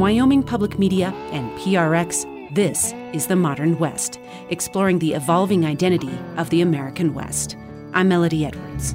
Wyoming 0.00 0.42
Public 0.42 0.78
Media 0.78 1.08
and 1.30 1.50
PRX, 1.58 2.54
this 2.54 2.94
is 3.12 3.26
The 3.26 3.36
Modern 3.36 3.78
West, 3.78 4.18
exploring 4.48 4.98
the 4.98 5.12
evolving 5.12 5.66
identity 5.66 6.18
of 6.38 6.48
the 6.48 6.62
American 6.62 7.12
West. 7.12 7.54
I'm 7.92 8.08
Melodie 8.08 8.46
Edwards. 8.46 8.94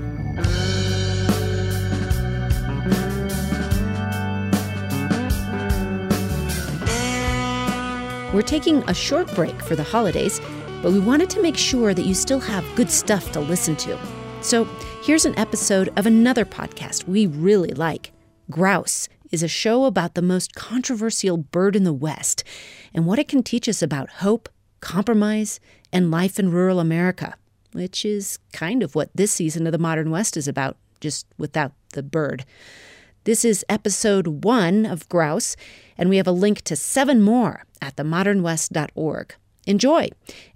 We're 8.34 8.42
taking 8.42 8.82
a 8.90 8.94
short 8.96 9.32
break 9.36 9.62
for 9.62 9.76
the 9.76 9.84
holidays, 9.84 10.42
but 10.82 10.92
we 10.92 11.00
wanted 11.00 11.30
to 11.30 11.42
make 11.44 11.56
sure 11.56 11.94
that 11.94 12.08
you 12.08 12.16
still 12.16 12.40
have 12.40 12.66
good 12.76 12.90
stuff 12.90 13.32
to 13.34 13.40
listen 13.42 13.76
to. 13.76 13.96
So 14.42 14.64
here's 15.04 15.26
an 15.26 15.38
episode 15.38 15.94
of 15.98 16.08
another 16.08 16.46
podcast 16.46 17.08
we 17.08 17.28
really 17.28 17.74
like 17.76 18.12
Grouse 18.50 19.08
is 19.36 19.44
a 19.44 19.50
show 19.50 19.84
about 19.84 20.14
the 20.14 20.22
most 20.22 20.56
controversial 20.56 21.36
bird 21.36 21.76
in 21.76 21.84
the 21.84 21.92
West 21.92 22.42
and 22.94 23.06
what 23.06 23.20
it 23.20 23.28
can 23.28 23.44
teach 23.44 23.68
us 23.68 23.82
about 23.82 24.10
hope, 24.10 24.48
compromise, 24.80 25.60
and 25.92 26.10
life 26.10 26.40
in 26.40 26.50
rural 26.50 26.80
America, 26.80 27.36
which 27.74 28.06
is 28.06 28.40
kind 28.54 28.82
of 28.82 28.96
what 28.96 29.10
this 29.14 29.34
season 29.34 29.68
of 29.68 29.74
the 29.74 29.78
Modern 29.78 30.10
West 30.10 30.38
is 30.38 30.48
about, 30.48 30.78
just 31.02 31.28
without 31.38 31.74
the 31.92 32.02
bird. 32.02 32.46
This 33.26 33.44
is 33.44 33.66
episode 33.68 34.46
one 34.46 34.86
of 34.86 35.10
Grouse, 35.10 35.58
and 35.98 36.08
we 36.08 36.16
have 36.16 36.28
a 36.28 36.32
link 36.32 36.62
to 36.62 36.78
seven 36.78 37.22
more 37.22 37.66
at 37.82 37.98
themodernwest.org. 37.98 39.36
Enjoy, 39.68 40.08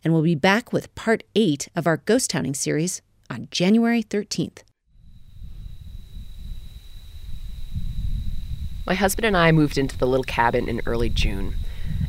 and 0.05 0.13
we'll 0.13 0.23
be 0.23 0.35
back 0.35 0.71
with 0.71 0.95
part 0.95 1.23
eight 1.35 1.67
of 1.75 1.85
our 1.85 1.97
ghost 1.97 2.31
hunting 2.31 2.53
series 2.53 3.01
on 3.29 3.49
January 3.51 4.03
13th. 4.03 4.59
My 8.89 8.95
husband 8.95 9.23
and 9.27 9.37
I 9.37 9.51
moved 9.51 9.77
into 9.77 9.95
the 9.95 10.07
little 10.07 10.23
cabin 10.23 10.67
in 10.67 10.81
early 10.87 11.09
June. 11.09 11.57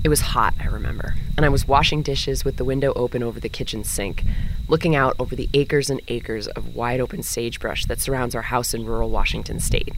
It 0.03 0.09
was 0.09 0.23
hot, 0.23 0.55
I 0.59 0.65
remember, 0.65 1.15
and 1.37 1.45
I 1.45 1.51
was 1.51 1.69
washing 1.69 2.01
dishes 2.01 2.43
with 2.43 2.57
the 2.57 2.65
window 2.65 2.95
open 2.97 3.23
over 3.23 3.39
the 3.39 3.51
kitchen 3.51 3.85
sink, 3.85 4.25
looking 4.67 4.97
out 4.97 5.15
over 5.19 5.37
the 5.37 5.51
acres 5.53 5.91
and 5.91 6.01
acres 6.09 6.49
of 6.49 6.75
wide 6.75 6.99
open 6.99 7.23
sagebrush 7.23 7.85
that 7.85 8.01
surrounds 8.01 8.35
our 8.35 8.41
house 8.41 8.73
in 8.73 8.87
rural 8.87 9.11
Washington 9.11 9.61
state. 9.61 9.93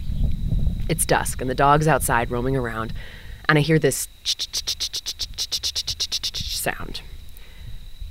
It's 0.88 1.06
dusk, 1.06 1.40
and 1.40 1.48
the 1.48 1.54
dog's 1.54 1.86
outside 1.86 2.32
roaming 2.32 2.56
around, 2.56 2.92
and 3.48 3.58
I 3.58 3.60
hear 3.60 3.78
this 3.78 4.08
sound. 6.34 7.02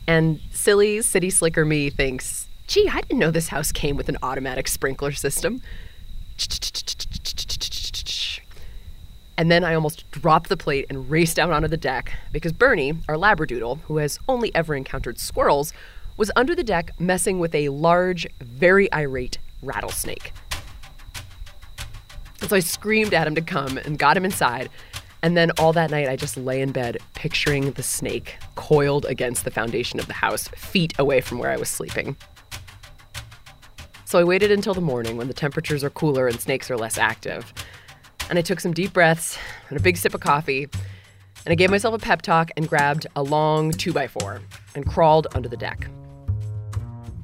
And 0.07 0.39
silly 0.53 1.01
city 1.01 1.29
slicker 1.29 1.65
me 1.65 1.89
thinks, 1.89 2.47
gee, 2.67 2.87
I 2.87 3.01
didn't 3.01 3.19
know 3.19 3.31
this 3.31 3.49
house 3.49 3.73
came 3.73 3.97
with 3.97 4.07
an 4.07 4.17
automatic 4.23 4.69
sprinkler 4.69 5.11
system. 5.11 5.61
And 9.41 9.49
then 9.49 9.63
I 9.63 9.73
almost 9.73 10.09
dropped 10.11 10.49
the 10.49 10.55
plate 10.55 10.85
and 10.87 11.09
raced 11.09 11.39
out 11.39 11.49
onto 11.49 11.67
the 11.67 11.75
deck 11.75 12.13
because 12.31 12.53
Bernie, 12.53 12.93
our 13.09 13.15
Labradoodle, 13.15 13.79
who 13.85 13.97
has 13.97 14.19
only 14.29 14.53
ever 14.53 14.75
encountered 14.75 15.17
squirrels, 15.17 15.73
was 16.15 16.29
under 16.35 16.53
the 16.53 16.63
deck 16.63 16.91
messing 16.99 17.39
with 17.39 17.55
a 17.55 17.69
large, 17.69 18.27
very 18.39 18.87
irate 18.93 19.39
rattlesnake. 19.63 20.31
And 22.39 22.51
so 22.51 22.55
I 22.55 22.59
screamed 22.59 23.15
at 23.15 23.25
him 23.25 23.33
to 23.33 23.41
come 23.41 23.79
and 23.79 23.97
got 23.97 24.15
him 24.15 24.25
inside. 24.25 24.69
And 25.23 25.35
then 25.35 25.49
all 25.57 25.73
that 25.73 25.89
night, 25.89 26.07
I 26.07 26.15
just 26.15 26.37
lay 26.37 26.61
in 26.61 26.71
bed 26.71 26.99
picturing 27.15 27.71
the 27.71 27.81
snake 27.81 28.35
coiled 28.53 29.05
against 29.05 29.43
the 29.43 29.49
foundation 29.49 29.99
of 29.99 30.05
the 30.05 30.13
house, 30.13 30.49
feet 30.49 30.93
away 30.99 31.19
from 31.19 31.39
where 31.39 31.49
I 31.49 31.57
was 31.57 31.67
sleeping. 31.67 32.15
So 34.05 34.19
I 34.19 34.23
waited 34.23 34.51
until 34.51 34.75
the 34.75 34.81
morning 34.81 35.17
when 35.17 35.29
the 35.29 35.33
temperatures 35.33 35.83
are 35.83 35.89
cooler 35.89 36.27
and 36.27 36.39
snakes 36.39 36.69
are 36.69 36.77
less 36.77 36.99
active. 36.99 37.51
And 38.31 38.39
I 38.39 38.41
took 38.41 38.61
some 38.61 38.71
deep 38.71 38.93
breaths 38.93 39.37
and 39.69 39.77
a 39.77 39.83
big 39.83 39.97
sip 39.97 40.15
of 40.15 40.21
coffee. 40.21 40.69
And 41.45 41.51
I 41.51 41.55
gave 41.55 41.69
myself 41.69 41.93
a 41.93 41.99
pep 41.99 42.21
talk 42.21 42.49
and 42.55 42.67
grabbed 42.67 43.05
a 43.17 43.21
long 43.21 43.73
2x4 43.73 44.41
and 44.73 44.85
crawled 44.85 45.27
under 45.35 45.49
the 45.49 45.57
deck. 45.57 45.89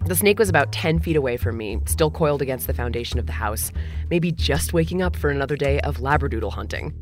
The 0.05 0.15
snake 0.15 0.37
was 0.37 0.49
about 0.49 0.73
10 0.73 0.99
feet 0.99 1.15
away 1.15 1.37
from 1.37 1.55
me, 1.55 1.79
still 1.85 2.11
coiled 2.11 2.41
against 2.41 2.67
the 2.67 2.73
foundation 2.73 3.19
of 3.19 3.25
the 3.25 3.31
house, 3.31 3.71
maybe 4.09 4.33
just 4.33 4.73
waking 4.73 5.01
up 5.01 5.15
for 5.15 5.29
another 5.29 5.55
day 5.55 5.79
of 5.79 5.97
labradoodle 5.97 6.51
hunting. 6.51 6.93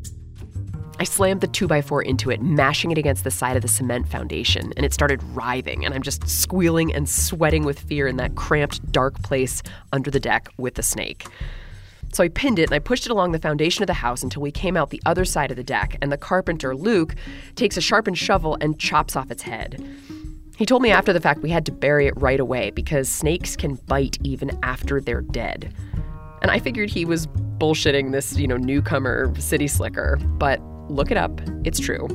I 1.00 1.04
slammed 1.04 1.42
the 1.42 1.48
2x4 1.48 2.06
into 2.06 2.30
it, 2.30 2.44
mashing 2.44 2.92
it 2.92 3.00
against 3.00 3.24
the 3.24 3.32
side 3.32 3.56
of 3.56 3.64
the 3.64 3.68
cement 3.68 4.08
foundation, 4.08 4.72
and 4.78 4.86
it 4.86 4.94
started 4.94 5.22
writhing, 5.34 5.84
and 5.84 5.96
I'm 5.96 6.04
just 6.04 6.30
squealing 6.30 6.94
and 6.94 7.10
sweating 7.10 7.66
with 7.66 7.80
fear 7.80 8.08
in 8.08 8.18
that 8.18 8.36
cramped, 8.36 8.92
dark 8.92 9.22
place 9.24 9.64
under 9.92 10.12
the 10.12 10.20
deck 10.20 10.48
with 10.58 10.76
the 10.76 10.84
snake. 10.84 11.26
So 12.16 12.24
I 12.24 12.30
pinned 12.30 12.60
it 12.60 12.70
and 12.70 12.74
I 12.74 12.80
pushed 12.80 13.06
it 13.06 13.12
along 13.12 13.34
the 13.34 13.40
foundation 13.40 13.84
of 13.84 13.88
the 13.88 13.94
house 13.94 14.24
until 14.24 14.42
we 14.42 14.50
came 14.50 14.78
out 14.78 14.90
the 14.90 15.02
other 15.06 15.26
side 15.26 15.52
of 15.52 15.58
the 15.58 15.66
deck, 15.66 15.98
and 16.02 16.10
the 16.14 16.18
carpenter, 16.18 16.74
Luke, 16.74 17.14
takes 17.56 17.76
a 17.76 17.82
sharpened 17.82 18.18
shovel 18.18 18.58
and 18.62 18.80
chops 18.80 19.18
off 19.18 19.32
its 19.32 19.42
head. 19.42 19.86
He 20.56 20.66
told 20.66 20.82
me 20.82 20.92
after 20.92 21.12
the 21.12 21.20
fact 21.20 21.42
we 21.42 21.50
had 21.50 21.66
to 21.66 21.74
bury 21.74 22.08
it 22.08 22.14
right 22.16 22.40
away 22.40 22.70
because 22.70 23.10
snakes 23.10 23.58
can 23.58 23.76
bite 23.88 24.18
even 24.24 24.58
after 24.64 25.02
they're 25.02 25.20
dead. 25.20 25.74
And 26.42 26.52
I 26.52 26.60
figured 26.60 26.90
he 26.90 27.04
was 27.04 27.28
bullshitting 27.28 28.14
this, 28.14 28.38
you 28.38 28.48
know, 28.48 28.56
newcomer 28.56 29.34
city 29.38 29.68
slicker, 29.68 30.18
but 30.38 30.62
look 30.90 31.12
it 31.12 31.18
up, 31.18 31.42
it's 31.66 31.82
true. 31.82 32.08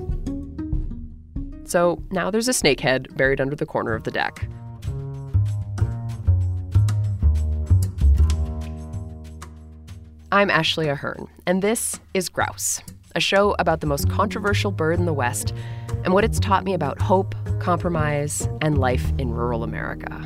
So 1.65 2.03
now 2.10 2.31
there's 2.31 2.49
a 2.49 2.55
snake 2.55 2.81
head 2.81 3.15
buried 3.19 3.39
under 3.39 3.55
the 3.55 3.66
corner 3.66 3.93
of 3.93 4.05
the 4.05 4.10
deck. 4.10 4.49
I'm 10.32 10.48
Ashley 10.48 10.86
Ahearn, 10.86 11.27
and 11.44 11.60
this 11.60 11.98
is 12.15 12.28
Grouse, 12.28 12.80
a 13.16 13.21
show 13.21 13.56
about 13.59 13.80
the 13.80 13.88
most 13.88 14.09
controversial 14.09 14.71
bird 14.71 15.00
in 15.00 15.04
the 15.04 15.12
West 15.12 15.53
and 16.04 16.15
what 16.15 16.22
it's 16.22 16.38
taught 16.38 16.62
me 16.62 16.72
about 16.72 17.03
hope, 17.03 17.34
compromise, 17.59 18.48
and 18.62 18.78
life 18.78 19.12
in 19.18 19.32
rural 19.32 19.65
America. 19.65 20.22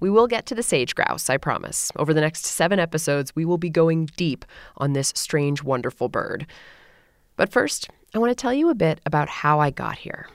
We 0.00 0.10
will 0.10 0.26
get 0.26 0.44
to 0.46 0.56
the 0.56 0.64
sage 0.64 0.96
grouse, 0.96 1.30
I 1.30 1.36
promise. 1.36 1.92
Over 1.94 2.12
the 2.12 2.20
next 2.20 2.46
seven 2.46 2.80
episodes, 2.80 3.32
we 3.36 3.44
will 3.44 3.58
be 3.58 3.70
going 3.70 4.06
deep 4.16 4.44
on 4.76 4.92
this 4.92 5.12
strange, 5.14 5.62
wonderful 5.62 6.08
bird. 6.08 6.48
But 7.36 7.52
first, 7.52 7.88
I 8.12 8.18
want 8.18 8.30
to 8.30 8.34
tell 8.34 8.52
you 8.52 8.70
a 8.70 8.74
bit 8.74 9.00
about 9.06 9.28
how 9.28 9.60
I 9.60 9.70
got 9.70 9.98
here. 9.98 10.26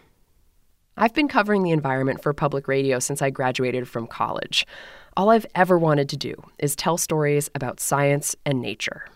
I've 0.95 1.13
been 1.13 1.27
covering 1.27 1.63
the 1.63 1.71
environment 1.71 2.23
for 2.23 2.33
public 2.33 2.69
radio 2.69 2.99
since 2.99 3.21
I 3.21 3.31
graduated 3.31 3.89
from 3.89 4.07
college. 4.07 4.65
All 5.17 5.29
I've 5.29 5.45
ever 5.55 5.77
wanted 5.77 6.07
to 6.09 6.17
do 6.17 6.33
is 6.57 6.73
tell 6.73 6.97
stories 6.97 7.49
about 7.53 7.81
science 7.81 8.33
and 8.45 8.61
nature. 8.61 9.07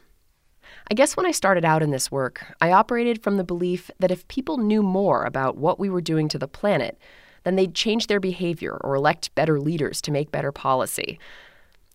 I 0.91 0.93
guess 0.93 1.15
when 1.15 1.25
I 1.25 1.31
started 1.31 1.63
out 1.63 1.81
in 1.81 1.91
this 1.91 2.11
work, 2.11 2.45
I 2.59 2.71
operated 2.71 3.23
from 3.23 3.37
the 3.37 3.45
belief 3.45 3.89
that 3.99 4.11
if 4.11 4.27
people 4.27 4.57
knew 4.57 4.83
more 4.83 5.23
about 5.23 5.57
what 5.57 5.79
we 5.79 5.89
were 5.89 6.01
doing 6.01 6.27
to 6.29 6.37
the 6.37 6.49
planet, 6.49 6.99
then 7.43 7.55
they'd 7.55 7.73
change 7.73 8.07
their 8.07 8.19
behavior 8.19 8.77
or 8.81 8.95
elect 8.95 9.33
better 9.35 9.59
leaders 9.59 10.01
to 10.01 10.11
make 10.11 10.31
better 10.31 10.51
policy. 10.51 11.17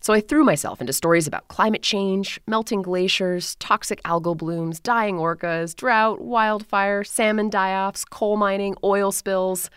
So 0.01 0.13
I 0.13 0.19
threw 0.19 0.43
myself 0.43 0.81
into 0.81 0.93
stories 0.93 1.27
about 1.27 1.47
climate 1.47 1.83
change, 1.83 2.39
melting 2.47 2.81
glaciers, 2.81 3.55
toxic 3.57 4.01
algal 4.01 4.35
blooms, 4.35 4.79
dying 4.79 5.17
orcas, 5.17 5.75
drought, 5.75 6.21
wildfire, 6.21 7.03
salmon 7.03 7.51
die 7.51 7.75
offs, 7.75 8.03
coal 8.03 8.35
mining, 8.35 8.75
oil 8.83 9.11
spills. 9.11 9.69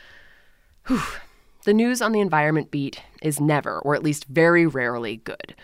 Whew. 0.87 1.03
The 1.65 1.75
news 1.75 2.03
on 2.03 2.13
the 2.13 2.21
environment 2.21 2.71
beat 2.71 3.01
is 3.25 3.41
never, 3.41 3.81
or 3.81 3.95
at 3.95 4.03
least 4.03 4.27
very 4.27 4.67
rarely, 4.67 5.17
good. 5.17 5.55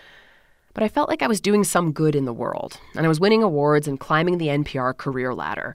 But 0.73 0.85
I 0.85 0.89
felt 0.89 1.09
like 1.09 1.23
I 1.23 1.27
was 1.27 1.41
doing 1.41 1.65
some 1.65 1.93
good 1.93 2.15
in 2.15 2.25
the 2.25 2.33
world, 2.33 2.79
and 2.95 3.05
I 3.05 3.09
was 3.09 3.21
winning 3.21 3.43
awards 3.43 3.89
and 3.89 3.99
climbing 3.99 4.39
the 4.39 4.49
NPR 4.49 4.97
career 4.97 5.35
ladder. 5.35 5.75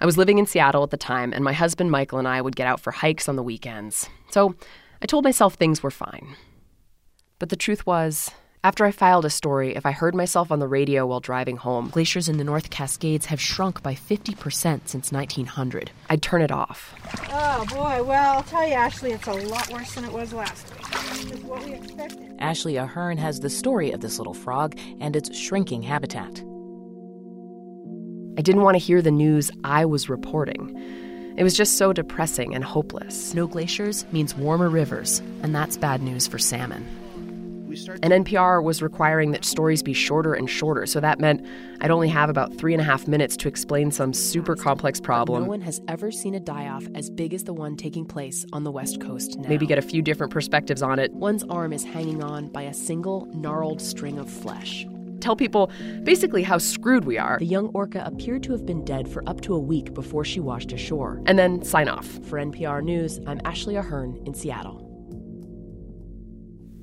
I 0.00 0.06
was 0.06 0.16
living 0.16 0.38
in 0.38 0.46
Seattle 0.46 0.84
at 0.84 0.90
the 0.90 0.96
time, 0.96 1.32
and 1.32 1.42
my 1.42 1.52
husband 1.52 1.90
Michael 1.90 2.18
and 2.18 2.28
I 2.28 2.40
would 2.40 2.54
get 2.54 2.68
out 2.68 2.80
for 2.80 2.92
hikes 2.92 3.28
on 3.28 3.36
the 3.36 3.42
weekends. 3.42 4.08
So 4.30 4.54
I 5.02 5.06
told 5.06 5.24
myself 5.24 5.54
things 5.54 5.82
were 5.82 5.90
fine. 5.90 6.36
But 7.40 7.48
the 7.48 7.56
truth 7.56 7.84
was, 7.84 8.30
after 8.64 8.84
I 8.84 8.90
filed 8.90 9.24
a 9.24 9.30
story, 9.30 9.76
if 9.76 9.86
I 9.86 9.92
heard 9.92 10.14
myself 10.14 10.50
on 10.50 10.58
the 10.58 10.66
radio 10.66 11.06
while 11.06 11.20
driving 11.20 11.56
home, 11.56 11.90
glaciers 11.90 12.28
in 12.28 12.38
the 12.38 12.44
North 12.44 12.70
Cascades 12.70 13.26
have 13.26 13.40
shrunk 13.40 13.82
by 13.82 13.94
50% 13.94 14.88
since 14.88 15.12
1900. 15.12 15.90
I'd 16.10 16.22
turn 16.22 16.42
it 16.42 16.50
off. 16.50 16.94
Oh 17.30 17.64
boy, 17.70 18.02
well, 18.02 18.36
I'll 18.36 18.42
tell 18.42 18.66
you, 18.66 18.74
Ashley, 18.74 19.12
it's 19.12 19.28
a 19.28 19.32
lot 19.32 19.70
worse 19.72 19.94
than 19.94 20.04
it 20.04 20.12
was 20.12 20.32
last 20.32 20.66
week. 20.92 21.32
It's 21.32 21.44
what 21.44 21.64
we 21.64 21.74
expected. 21.74 22.36
Ashley 22.38 22.76
Ahearn 22.76 23.18
has 23.18 23.40
the 23.40 23.50
story 23.50 23.90
of 23.90 24.00
this 24.00 24.18
little 24.18 24.34
frog 24.34 24.76
and 25.00 25.16
its 25.16 25.36
shrinking 25.36 25.82
habitat. 25.82 26.42
I 28.38 28.42
didn't 28.42 28.62
want 28.62 28.76
to 28.76 28.78
hear 28.78 29.02
the 29.02 29.10
news 29.10 29.50
I 29.64 29.84
was 29.84 30.08
reporting. 30.08 30.76
It 31.36 31.42
was 31.42 31.56
just 31.56 31.76
so 31.76 31.92
depressing 31.92 32.54
and 32.54 32.64
hopeless. 32.64 33.34
No 33.34 33.46
glaciers 33.46 34.04
means 34.12 34.36
warmer 34.36 34.68
rivers, 34.68 35.20
and 35.42 35.54
that's 35.54 35.76
bad 35.76 36.02
news 36.02 36.26
for 36.26 36.38
salmon. 36.38 36.86
And 38.02 38.12
NPR 38.24 38.62
was 38.62 38.82
requiring 38.82 39.32
that 39.32 39.44
stories 39.44 39.82
be 39.82 39.92
shorter 39.92 40.34
and 40.34 40.48
shorter, 40.48 40.86
so 40.86 41.00
that 41.00 41.20
meant 41.20 41.46
I'd 41.80 41.90
only 41.90 42.08
have 42.08 42.30
about 42.30 42.54
three 42.56 42.72
and 42.72 42.80
a 42.80 42.84
half 42.84 43.06
minutes 43.06 43.36
to 43.38 43.48
explain 43.48 43.90
some 43.90 44.12
super 44.12 44.56
complex 44.56 45.00
problem. 45.00 45.44
No 45.44 45.48
one 45.48 45.60
has 45.62 45.80
ever 45.88 46.10
seen 46.10 46.34
a 46.34 46.40
die 46.40 46.68
off 46.68 46.86
as 46.94 47.10
big 47.10 47.34
as 47.34 47.44
the 47.44 47.52
one 47.52 47.76
taking 47.76 48.04
place 48.04 48.44
on 48.52 48.64
the 48.64 48.70
West 48.70 49.00
Coast 49.00 49.38
now. 49.38 49.48
Maybe 49.48 49.66
get 49.66 49.78
a 49.78 49.82
few 49.82 50.02
different 50.02 50.32
perspectives 50.32 50.82
on 50.82 50.98
it. 50.98 51.12
One's 51.12 51.44
arm 51.44 51.72
is 51.72 51.84
hanging 51.84 52.22
on 52.22 52.48
by 52.48 52.62
a 52.62 52.74
single 52.74 53.26
gnarled 53.34 53.80
string 53.80 54.18
of 54.18 54.30
flesh. 54.30 54.86
Tell 55.20 55.36
people 55.36 55.70
basically 56.04 56.42
how 56.42 56.58
screwed 56.58 57.04
we 57.04 57.18
are. 57.18 57.38
The 57.38 57.46
young 57.46 57.68
orca 57.74 58.02
appeared 58.04 58.42
to 58.44 58.52
have 58.52 58.64
been 58.64 58.84
dead 58.84 59.08
for 59.08 59.28
up 59.28 59.40
to 59.42 59.54
a 59.54 59.58
week 59.58 59.92
before 59.94 60.24
she 60.24 60.40
washed 60.40 60.72
ashore. 60.72 61.20
And 61.26 61.38
then 61.38 61.64
sign 61.64 61.88
off. 61.88 62.06
For 62.06 62.38
NPR 62.38 62.82
News, 62.82 63.20
I'm 63.26 63.40
Ashley 63.44 63.76
Ahearn 63.76 64.20
in 64.26 64.34
Seattle. 64.34 64.87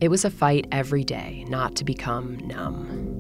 It 0.01 0.09
was 0.09 0.25
a 0.25 0.29
fight 0.29 0.67
every 0.71 1.03
day 1.03 1.45
not 1.47 1.75
to 1.77 1.85
become 1.85 2.37
numb. 2.47 3.15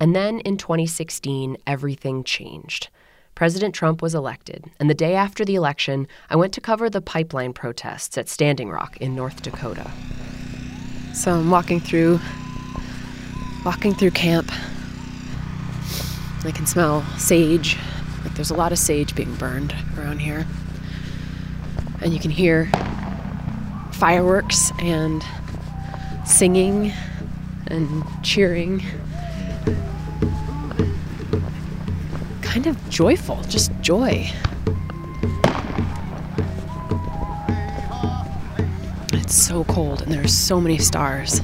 And 0.00 0.14
then 0.14 0.40
in 0.40 0.56
2016, 0.56 1.56
everything 1.66 2.24
changed. 2.24 2.88
President 3.34 3.74
Trump 3.74 4.00
was 4.00 4.14
elected, 4.14 4.64
and 4.78 4.88
the 4.88 4.94
day 4.94 5.14
after 5.14 5.44
the 5.44 5.56
election, 5.56 6.06
I 6.30 6.36
went 6.36 6.52
to 6.54 6.60
cover 6.60 6.88
the 6.88 7.00
pipeline 7.00 7.52
protests 7.52 8.16
at 8.16 8.28
Standing 8.28 8.70
Rock 8.70 8.96
in 8.98 9.16
North 9.16 9.42
Dakota. 9.42 9.90
So 11.12 11.32
I'm 11.32 11.50
walking 11.50 11.80
through 11.80 12.20
walking 13.64 13.94
through 13.94 14.12
camp. 14.12 14.52
I 16.44 16.52
can 16.52 16.66
smell 16.66 17.02
sage. 17.16 17.78
Like 18.22 18.34
there's 18.34 18.50
a 18.50 18.54
lot 18.54 18.70
of 18.70 18.78
sage 18.78 19.14
being 19.14 19.34
burned 19.36 19.74
around 19.96 20.18
here. 20.18 20.46
And 22.04 22.12
you 22.12 22.20
can 22.20 22.30
hear 22.30 22.70
fireworks 23.92 24.70
and 24.78 25.24
singing 26.26 26.92
and 27.68 28.04
cheering. 28.22 28.82
Kind 32.42 32.66
of 32.66 32.76
joyful, 32.90 33.42
just 33.48 33.72
joy. 33.80 34.30
It's 39.14 39.34
so 39.34 39.64
cold 39.64 40.02
and 40.02 40.12
there's 40.12 40.36
so 40.36 40.60
many 40.60 40.76
stars. 40.76 41.40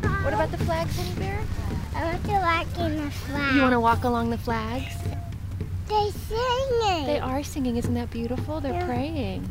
What 0.00 0.32
about 0.32 0.52
the 0.52 0.58
flags, 0.58 0.96
Honey 0.96 1.14
Bear? 1.18 1.40
I 1.96 2.04
want 2.04 2.24
to 2.24 2.30
walk 2.30 2.78
in 2.78 3.04
the 3.04 3.10
flag. 3.10 3.54
You 3.56 3.60
want 3.62 3.72
to 3.72 3.80
walk 3.80 4.04
along 4.04 4.30
the 4.30 4.38
flags? 4.38 5.03
They're 5.88 6.10
singing. 6.10 7.06
They 7.06 7.18
are 7.18 7.42
singing. 7.42 7.76
Isn't 7.76 7.94
that 7.94 8.10
beautiful? 8.10 8.60
They're 8.60 8.72
Yeah. 8.74 8.86
praying. 8.86 9.48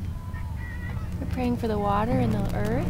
They're 1.19 1.29
praying 1.31 1.57
for 1.57 1.67
the 1.67 1.77
water 1.77 2.11
and 2.11 2.33
the 2.33 2.55
earth. 2.55 2.87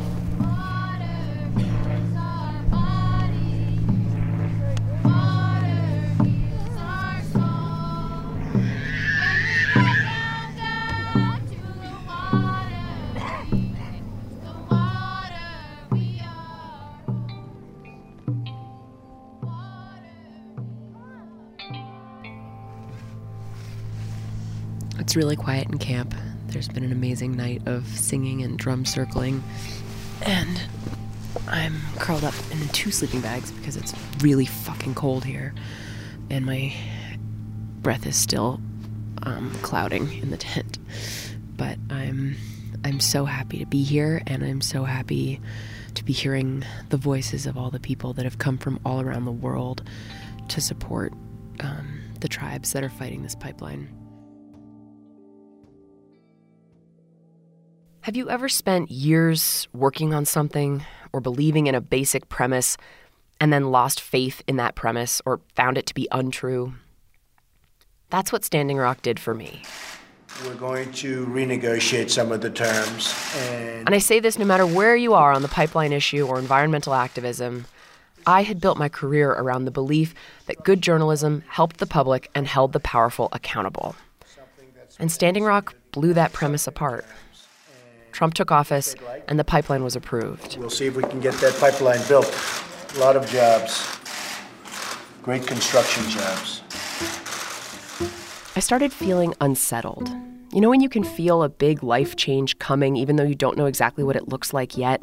It's 25.03 25.17
really 25.17 25.35
quiet 25.35 25.67
in 25.67 25.79
camp. 25.79 26.15
There's 26.47 26.69
been 26.69 26.85
an 26.85 26.93
amazing 26.93 27.35
night 27.35 27.61
of 27.67 27.85
singing 27.87 28.41
and 28.41 28.57
drum 28.57 28.85
circling. 28.85 29.43
And 30.21 30.61
I'm 31.45 31.81
curled 31.99 32.23
up 32.23 32.33
in 32.51 32.69
two 32.69 32.89
sleeping 32.89 33.19
bags 33.19 33.51
because 33.51 33.75
it's 33.75 33.93
really 34.21 34.45
fucking 34.45 34.95
cold 34.95 35.25
here. 35.25 35.53
And 36.29 36.45
my 36.45 36.73
breath 37.81 38.07
is 38.07 38.15
still 38.15 38.61
um, 39.23 39.51
clouding 39.61 40.09
in 40.21 40.29
the 40.29 40.37
tent. 40.37 40.79
But 41.57 41.77
I'm 41.89 42.37
I'm 42.85 43.01
so 43.01 43.25
happy 43.25 43.59
to 43.59 43.65
be 43.65 43.83
here 43.83 44.21
and 44.25 44.41
I'm 44.41 44.61
so 44.61 44.85
happy 44.85 45.41
to 45.95 46.05
be 46.05 46.13
hearing 46.13 46.63
the 46.91 46.97
voices 46.97 47.45
of 47.45 47.57
all 47.57 47.71
the 47.71 47.79
people 47.79 48.13
that 48.13 48.23
have 48.23 48.37
come 48.37 48.57
from 48.57 48.79
all 48.85 49.01
around 49.01 49.25
the 49.25 49.33
world 49.33 49.83
to 50.47 50.61
support 50.61 51.11
um, 51.59 51.99
the 52.21 52.29
tribes 52.29 52.71
that 52.71 52.85
are 52.85 52.89
fighting 52.89 53.21
this 53.23 53.35
pipeline. 53.35 53.89
Have 58.03 58.17
you 58.17 58.29
ever 58.29 58.49
spent 58.49 58.91
years 58.91 59.69
working 59.71 60.13
on 60.13 60.25
something 60.25 60.83
or 61.13 61.21
believing 61.21 61.67
in 61.67 61.75
a 61.75 61.79
basic 61.79 62.27
premise 62.27 62.75
and 63.39 63.53
then 63.53 63.71
lost 63.71 64.01
faith 64.01 64.41
in 64.45 64.57
that 64.57 64.75
premise 64.75 65.21
or 65.25 65.39
found 65.55 65.77
it 65.77 65.85
to 65.85 65.93
be 65.93 66.09
untrue? 66.11 66.73
That's 68.09 68.29
what 68.29 68.43
Standing 68.43 68.75
Rock 68.75 69.01
did 69.03 69.21
for 69.21 69.33
me. 69.33 69.61
We're 70.43 70.55
going 70.55 70.91
to 70.91 71.25
renegotiate 71.27 72.09
some 72.09 72.33
of 72.33 72.41
the 72.41 72.49
terms 72.49 73.15
and 73.37 73.87
And 73.87 73.95
I 73.95 73.99
say 73.99 74.19
this 74.19 74.37
no 74.37 74.43
matter 74.43 74.65
where 74.65 74.97
you 74.97 75.13
are 75.13 75.31
on 75.31 75.41
the 75.41 75.47
pipeline 75.47 75.93
issue 75.93 76.27
or 76.27 76.39
environmental 76.39 76.93
activism. 76.93 77.67
I 78.27 78.43
had 78.43 78.59
built 78.59 78.77
my 78.77 78.89
career 78.89 79.31
around 79.31 79.63
the 79.63 79.71
belief 79.71 80.13
that 80.47 80.65
good 80.65 80.81
journalism 80.81 81.45
helped 81.47 81.77
the 81.77 81.87
public 81.87 82.29
and 82.35 82.47
held 82.47 82.73
the 82.73 82.81
powerful 82.81 83.29
accountable. 83.31 83.95
And 84.99 85.09
Standing 85.09 85.45
Rock 85.45 85.73
blew 85.93 86.13
that 86.15 86.33
premise 86.33 86.67
apart. 86.67 87.05
Trump 88.13 88.35
took 88.35 88.51
office, 88.51 88.95
and 89.27 89.37
the 89.39 89.43
pipeline 89.43 89.83
was 89.83 89.95
approved. 89.95 90.57
we'll 90.57 90.69
see 90.69 90.85
if 90.85 90.95
we 90.95 91.03
can 91.03 91.19
get 91.19 91.33
that 91.35 91.59
pipeline 91.59 91.99
built. 92.07 92.31
A 92.95 92.99
lot 92.99 93.15
of 93.15 93.27
jobs, 93.29 93.99
great 95.23 95.45
construction 95.45 96.07
jobs. 96.09 96.61
I 98.55 98.59
started 98.59 98.93
feeling 98.93 99.33
unsettled. 99.41 100.07
You 100.53 100.61
know, 100.61 100.69
when 100.69 100.81
you 100.81 100.89
can 100.89 101.03
feel 101.03 101.41
a 101.41 101.49
big 101.49 101.81
life 101.81 102.15
change 102.15 102.59
coming, 102.59 102.95
even 102.95 103.15
though 103.15 103.23
you 103.23 103.33
don't 103.33 103.57
know 103.57 103.65
exactly 103.65 104.03
what 104.03 104.15
it 104.15 104.29
looks 104.29 104.53
like 104.53 104.77
yet? 104.77 105.01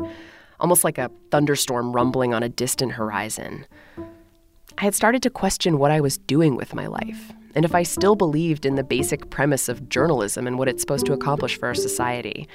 Almost 0.61 0.85
like 0.85 0.97
a 0.97 1.11
thunderstorm 1.33 1.93
rumbling 1.93 2.33
on 2.33 2.45
a 2.45 2.49
distant 2.49 2.93
horizon. 2.93 3.67
I 4.79 4.85
had 4.85 4.95
started 4.95 5.21
to 5.25 5.31
question 5.31 5.79
what 5.79 5.91
I 5.91 6.01
was 6.01 6.17
doing 6.17 6.55
with 6.55 6.75
my 6.75 6.87
life, 6.87 7.33
and 7.57 7.65
if 7.65 7.75
I 7.75 7.83
still 7.83 8.15
believed 8.15 8.65
in 8.65 8.77
the 8.77 8.85
basic 8.85 9.31
premise 9.31 9.69
of 9.69 9.89
journalism 9.89 10.47
and 10.47 10.57
what 10.57 10.69
it's 10.69 10.81
supposed 10.81 11.07
to 11.07 11.13
accomplish 11.13 11.59
for 11.59 11.67
our 11.67 11.75
society. 11.75 12.47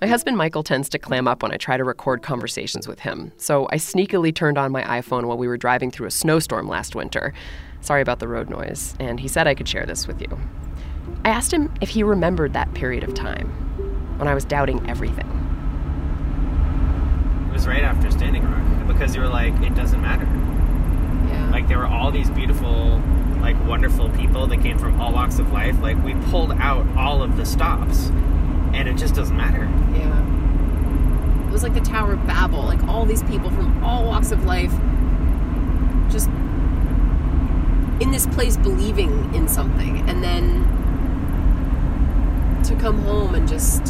My 0.00 0.06
husband 0.06 0.38
Michael 0.38 0.62
tends 0.62 0.88
to 0.88 0.98
clam 0.98 1.28
up 1.28 1.42
when 1.42 1.52
I 1.52 1.58
try 1.58 1.76
to 1.76 1.84
record 1.84 2.22
conversations 2.22 2.88
with 2.88 3.00
him, 3.00 3.32
so 3.36 3.68
I 3.70 3.76
sneakily 3.76 4.34
turned 4.34 4.56
on 4.56 4.72
my 4.72 4.82
iPhone 4.82 5.26
while 5.26 5.36
we 5.36 5.46
were 5.46 5.58
driving 5.58 5.90
through 5.90 6.06
a 6.06 6.10
snowstorm 6.10 6.66
last 6.68 6.94
winter. 6.94 7.34
Sorry 7.82 8.00
about 8.00 8.18
the 8.18 8.26
road 8.26 8.48
noise, 8.48 8.94
and 8.98 9.20
he 9.20 9.28
said 9.28 9.46
I 9.46 9.54
could 9.54 9.68
share 9.68 9.84
this 9.84 10.06
with 10.06 10.22
you. 10.22 10.40
I 11.26 11.28
asked 11.28 11.52
him 11.52 11.70
if 11.82 11.90
he 11.90 12.02
remembered 12.02 12.54
that 12.54 12.72
period 12.72 13.04
of 13.04 13.12
time 13.12 13.48
when 14.18 14.26
I 14.26 14.32
was 14.32 14.46
doubting 14.46 14.88
everything. 14.88 15.26
It 17.50 17.52
was 17.52 17.66
right 17.66 17.82
after 17.82 18.10
Standing 18.10 18.50
Rock 18.50 18.86
because 18.86 19.14
you 19.14 19.20
were 19.20 19.28
like, 19.28 19.52
it 19.60 19.74
doesn't 19.74 20.00
matter. 20.00 20.24
Yeah. 21.30 21.50
Like 21.50 21.68
there 21.68 21.76
were 21.76 21.86
all 21.86 22.10
these 22.10 22.30
beautiful 22.30 23.02
like 23.42 23.62
wonderful 23.66 24.08
people 24.10 24.46
that 24.46 24.62
came 24.62 24.78
from 24.78 24.98
all 24.98 25.12
walks 25.12 25.38
of 25.38 25.52
life, 25.52 25.78
like 25.80 26.02
we 26.02 26.14
pulled 26.30 26.52
out 26.52 26.86
all 26.96 27.22
of 27.22 27.36
the 27.36 27.44
stops, 27.44 28.10
and 28.74 28.88
it 28.88 28.96
just 28.96 29.14
doesn't 29.14 29.36
matter. 29.36 29.68
Yeah. 29.96 31.48
It 31.48 31.52
was 31.52 31.62
like 31.62 31.74
the 31.74 31.80
Tower 31.80 32.12
of 32.12 32.26
Babel, 32.26 32.62
like 32.62 32.82
all 32.84 33.04
these 33.04 33.22
people 33.24 33.50
from 33.50 33.82
all 33.82 34.04
walks 34.04 34.30
of 34.30 34.44
life 34.44 34.72
just 36.10 36.28
in 38.00 38.10
this 38.10 38.26
place 38.28 38.56
believing 38.56 39.34
in 39.34 39.46
something 39.48 40.08
and 40.08 40.24
then 40.24 40.64
to 42.64 42.74
come 42.76 43.00
home 43.02 43.34
and 43.34 43.48
just 43.48 43.82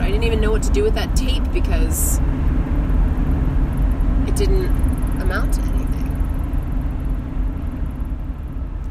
I 0.00 0.06
didn't 0.10 0.24
even 0.24 0.40
know 0.40 0.50
what 0.50 0.62
to 0.62 0.70
do 0.70 0.82
with 0.82 0.94
that 0.94 1.14
tape 1.14 1.44
because 1.52 2.18
it 4.26 4.34
didn't 4.34 4.66
amount 5.20 5.54
to 5.54 5.60
anything. 5.60 5.78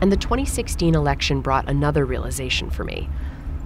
And 0.01 0.11
the 0.11 0.17
2016 0.17 0.95
election 0.95 1.41
brought 1.41 1.67
another 1.67 2.05
realization 2.05 2.69
for 2.69 2.83
me. 2.83 3.09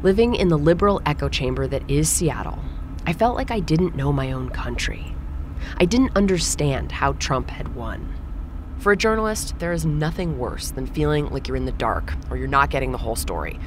Living 0.03 0.35
in 0.35 0.49
the 0.49 0.57
liberal 0.57 1.01
echo 1.05 1.29
chamber 1.29 1.65
that 1.65 1.89
is 1.89 2.09
Seattle, 2.09 2.59
I 3.07 3.13
felt 3.13 3.37
like 3.37 3.51
I 3.51 3.61
didn't 3.61 3.95
know 3.95 4.11
my 4.11 4.33
own 4.33 4.49
country. 4.49 5.15
I 5.77 5.85
didn't 5.85 6.17
understand 6.17 6.91
how 6.91 7.13
Trump 7.13 7.49
had 7.49 7.73
won. 7.73 8.13
For 8.79 8.91
a 8.91 8.97
journalist, 8.97 9.57
there 9.59 9.71
is 9.71 9.85
nothing 9.85 10.37
worse 10.37 10.71
than 10.71 10.87
feeling 10.87 11.29
like 11.29 11.47
you're 11.47 11.55
in 11.55 11.63
the 11.63 11.71
dark 11.71 12.15
or 12.29 12.35
you're 12.35 12.49
not 12.49 12.69
getting 12.69 12.91
the 12.91 12.97
whole 12.97 13.15
story. 13.15 13.57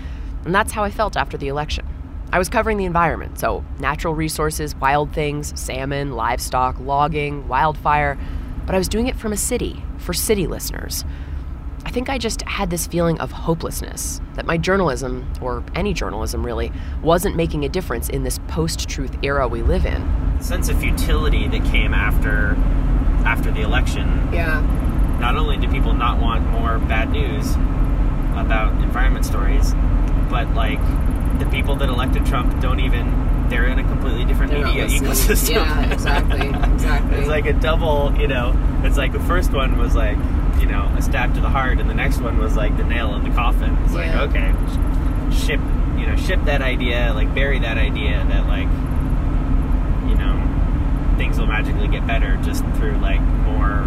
And 0.45 0.55
that's 0.55 0.73
how 0.73 0.85
I 0.85 0.91
felt 0.91 1.17
after 1.17 1.39
the 1.39 1.49
election. 1.49 1.87
I 2.31 2.39
was 2.39 2.51
covering 2.51 2.77
the 2.77 2.85
environment, 2.85 3.39
so 3.39 3.65
natural 3.79 4.15
resources, 4.15 4.77
wild 4.77 5.15
things, 5.15 5.59
salmon, 5.59 6.17
livestock, 6.17 6.79
logging, 6.79 7.49
wildfire, 7.49 8.19
but 8.67 8.75
I 8.75 8.79
was 8.79 8.91
doing 8.91 9.07
it 9.07 9.17
from 9.17 9.33
a 9.33 9.39
city, 9.39 9.83
for 9.97 10.13
city 10.13 10.47
listeners. 10.47 11.03
I 11.87 11.91
think 11.91 12.11
I 12.11 12.19
just 12.19 12.43
had 12.43 12.69
this 12.71 12.85
feeling 12.89 13.17
of 13.21 13.31
hopelessness 13.31 14.21
that 14.35 14.45
my 14.45 14.59
journalism, 14.59 15.25
or 15.41 15.63
any 15.77 15.95
journalism 15.95 16.45
really, 16.45 16.73
wasn't 17.01 17.37
making 17.37 17.65
a 17.65 17.69
difference 17.69 18.09
in 18.09 18.25
this 18.25 18.41
post 18.49 18.89
truth 18.89 19.17
era 19.23 19.47
we 19.47 19.63
live 19.63 19.87
in. 19.87 20.03
The 20.39 20.43
sense 20.43 20.69
of 20.69 20.81
futility 20.81 21.47
that 21.47 21.65
came 21.67 21.95
after 21.95 22.57
after 23.25 23.53
the 23.53 23.61
election. 23.61 24.09
Yeah. 24.33 24.63
Not 25.21 25.37
only 25.37 25.59
do 25.59 25.71
people 25.71 25.95
not 25.95 26.21
want 26.21 26.45
more 26.49 26.81
bad 26.81 27.13
news 27.13 27.53
about 28.35 28.73
environment 28.83 29.25
stories, 29.25 29.73
but 30.29 30.53
like 30.55 30.81
the 31.39 31.47
people 31.53 31.77
that 31.77 31.89
elected 31.89 32.27
Trump 32.27 32.61
don't 32.61 32.81
even 32.81 33.49
they're 33.49 33.69
in 33.69 33.79
a 33.79 33.85
completely 33.85 34.25
different 34.25 34.51
They're 34.51 34.67
media 34.67 34.89
ecosystem. 34.89 35.51
Yeah, 35.51 35.93
exactly, 35.93 36.49
exactly. 36.49 37.17
it's 37.19 37.29
like 37.29 37.47
a 37.47 37.53
double, 37.53 38.13
you 38.19 38.27
know, 38.27 38.53
it's 38.83 38.97
like 38.97 39.13
the 39.13 39.21
first 39.21 39.53
one 39.53 39.79
was 39.79 39.95
like, 39.95 40.19
you 40.61 40.67
know, 40.67 40.85
a 40.97 41.03
stab 41.03 41.35
to 41.35 41.41
the 41.41 41.49
heart 41.51 41.79
and 41.79 41.89
the 41.89 41.95
next 41.95 42.21
one 42.21 42.39
was 42.39 42.57
like 42.57 42.77
the 42.77 42.85
nail 42.85 43.15
in 43.15 43.23
the 43.25 43.31
coffin. 43.31 43.77
It's 43.85 43.95
Yeah. 43.95 44.21
like, 44.23 44.31
okay, 44.31 44.55
ship, 45.35 45.61
you 45.99 46.07
know, 46.07 46.17
ship 46.17 46.41
that 46.45 46.63
idea, 46.63 47.13
like 47.15 47.35
bury 47.35 47.59
that 47.61 47.79
idea 47.79 48.25
that 48.29 48.47
like 48.47 48.69
you 50.09 50.15
know, 50.15 51.15
things 51.17 51.39
will 51.39 51.47
magically 51.47 51.89
get 51.89 52.07
better 52.07 52.37
just 52.39 52.65
through 52.77 52.97
like 52.99 53.21
more 53.21 53.87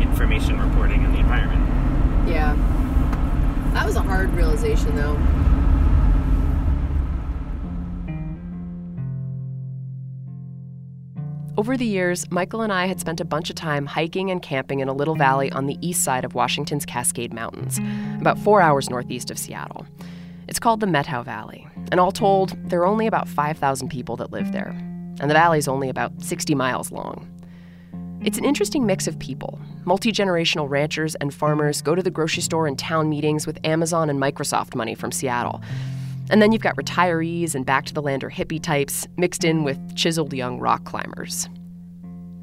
information 0.00 0.60
reporting 0.60 1.02
in 1.04 1.12
the 1.12 1.18
environment. 1.18 2.28
Yeah. 2.28 2.54
That 3.72 3.86
was 3.86 3.96
a 3.96 4.02
hard 4.02 4.30
realization, 4.34 4.94
though. 4.96 5.16
Over 11.62 11.76
the 11.76 11.86
years, 11.86 12.28
Michael 12.28 12.62
and 12.62 12.72
I 12.72 12.86
had 12.86 12.98
spent 12.98 13.20
a 13.20 13.24
bunch 13.24 13.48
of 13.48 13.54
time 13.54 13.86
hiking 13.86 14.32
and 14.32 14.42
camping 14.42 14.80
in 14.80 14.88
a 14.88 14.92
little 14.92 15.14
valley 15.14 15.52
on 15.52 15.66
the 15.66 15.78
east 15.80 16.02
side 16.02 16.24
of 16.24 16.34
Washington's 16.34 16.84
Cascade 16.84 17.32
Mountains, 17.32 17.78
about 18.20 18.36
four 18.36 18.60
hours 18.60 18.90
northeast 18.90 19.30
of 19.30 19.38
Seattle. 19.38 19.86
It's 20.48 20.58
called 20.58 20.80
the 20.80 20.88
Methow 20.88 21.24
Valley, 21.24 21.68
and 21.92 22.00
all 22.00 22.10
told, 22.10 22.56
there 22.68 22.80
are 22.80 22.86
only 22.86 23.06
about 23.06 23.28
5,000 23.28 23.88
people 23.90 24.16
that 24.16 24.32
live 24.32 24.50
there, 24.50 24.70
and 25.20 25.30
the 25.30 25.34
valley's 25.34 25.68
only 25.68 25.88
about 25.88 26.20
60 26.20 26.52
miles 26.56 26.90
long. 26.90 27.28
It's 28.24 28.38
an 28.38 28.44
interesting 28.44 28.84
mix 28.84 29.06
of 29.06 29.16
people. 29.20 29.60
Multi 29.84 30.10
generational 30.10 30.68
ranchers 30.68 31.14
and 31.14 31.32
farmers 31.32 31.80
go 31.80 31.94
to 31.94 32.02
the 32.02 32.10
grocery 32.10 32.42
store 32.42 32.66
and 32.66 32.76
town 32.76 33.08
meetings 33.08 33.46
with 33.46 33.64
Amazon 33.64 34.10
and 34.10 34.20
Microsoft 34.20 34.74
money 34.74 34.96
from 34.96 35.12
Seattle. 35.12 35.62
And 36.32 36.40
then 36.40 36.50
you've 36.50 36.62
got 36.62 36.76
retirees 36.76 37.54
and 37.54 37.66
back 37.66 37.84
to 37.84 37.92
the 37.92 38.00
lander 38.00 38.30
hippie 38.30 38.60
types 38.60 39.06
mixed 39.18 39.44
in 39.44 39.64
with 39.64 39.94
chiseled 39.94 40.32
young 40.32 40.58
rock 40.58 40.84
climbers. 40.84 41.46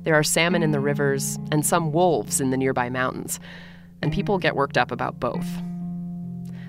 There 0.04 0.14
are 0.14 0.22
salmon 0.22 0.62
in 0.62 0.70
the 0.70 0.80
rivers 0.80 1.40
and 1.52 1.66
some 1.66 1.92
wolves 1.92 2.40
in 2.40 2.52
the 2.52 2.58
nearby 2.58 2.92
mountains, 2.92 3.40
and 4.04 4.14
people 4.14 4.38
get 4.38 4.56
worked 4.56 4.78
up 4.78 4.92
about 4.92 5.20
both. 5.20 5.48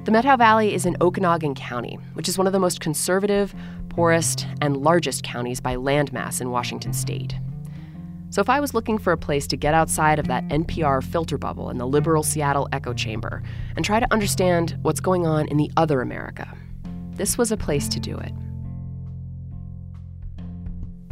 The 0.04 0.10
Methow 0.10 0.38
Valley 0.38 0.72
is 0.72 0.86
in 0.86 0.94
Okanogan 0.94 1.54
County, 1.54 1.98
which 2.14 2.26
is 2.26 2.38
one 2.38 2.46
of 2.46 2.54
the 2.54 2.58
most 2.58 2.80
conservative, 2.80 3.54
poorest, 3.90 4.46
and 4.62 4.78
largest 4.78 5.22
counties 5.22 5.60
by 5.60 5.76
landmass 5.76 6.40
in 6.40 6.50
Washington 6.50 6.94
state. 6.94 7.34
So 8.30 8.40
if 8.40 8.48
I 8.48 8.60
was 8.60 8.72
looking 8.72 8.96
for 8.96 9.12
a 9.12 9.18
place 9.18 9.46
to 9.48 9.58
get 9.58 9.74
outside 9.74 10.18
of 10.18 10.28
that 10.28 10.48
NPR 10.48 11.04
filter 11.04 11.36
bubble 11.36 11.68
in 11.68 11.76
the 11.76 11.86
liberal 11.86 12.22
Seattle 12.22 12.66
echo 12.72 12.94
chamber 12.94 13.42
and 13.76 13.84
try 13.84 14.00
to 14.00 14.10
understand 14.10 14.78
what's 14.80 15.00
going 15.00 15.26
on 15.26 15.48
in 15.48 15.58
the 15.58 15.70
other 15.76 16.00
America, 16.00 16.56
this 17.20 17.36
was 17.36 17.52
a 17.52 17.56
place 17.58 17.86
to 17.86 18.00
do 18.00 18.16
it. 18.16 18.32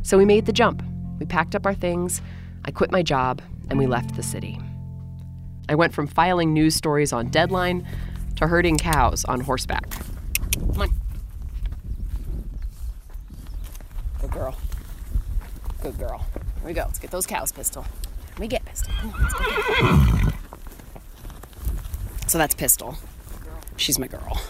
So 0.03 0.17
we 0.17 0.25
made 0.25 0.47
the 0.47 0.55
jump. 0.55 0.83
We 1.19 1.27
packed 1.27 1.55
up 1.55 1.67
our 1.67 1.75
things, 1.75 2.23
I 2.65 2.71
quit 2.71 2.91
my 2.91 3.03
job, 3.03 3.43
and 3.69 3.79
we 3.79 3.87
left 3.87 4.17
the 4.17 4.23
city. 4.23 4.59
I 5.69 5.75
went 5.75 5.93
from 5.93 6.07
filing 6.07 6.55
news 6.55 6.75
stories 6.75 7.13
on 7.13 7.29
deadline 7.29 7.87
to 8.37 8.47
herding 8.47 8.79
cows 8.79 9.27
on 9.27 9.41
horseback. 9.41 9.91
Come 10.73 10.81
on. 10.81 10.91
Good 14.23 14.31
girl. 14.31 14.57
Good 15.83 15.99
girl. 15.99 16.25
Here 16.33 16.69
we 16.69 16.73
go. 16.73 16.85
Let's 16.87 16.99
get 16.99 17.11
those 17.11 17.27
cows, 17.27 17.53
Pistol. 17.53 17.85
Let 18.31 18.39
me 18.39 18.49
get 18.49 18.65
Pistol. 18.65 18.95
On, 19.05 20.33
So 22.27 22.39
that's 22.39 22.55
Pistol. 22.55 22.97
She's 23.77 23.99
my 23.99 24.07
girl. 24.07 24.41